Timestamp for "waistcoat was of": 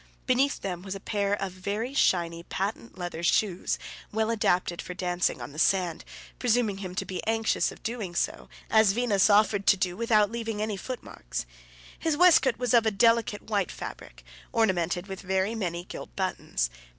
12.17-12.87